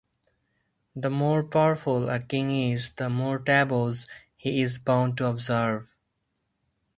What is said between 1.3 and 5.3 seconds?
powerful a king is, the more taboos he is bound to